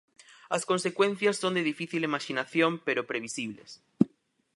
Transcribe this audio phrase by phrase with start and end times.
[0.55, 3.71] As consecuencias son de difícil imaxinación pero previsibles.